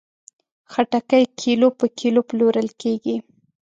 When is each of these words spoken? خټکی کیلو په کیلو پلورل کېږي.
خټکی 0.71 1.23
کیلو 1.41 1.67
په 1.79 1.85
کیلو 1.99 2.21
پلورل 2.29 2.67
کېږي. 2.81 3.15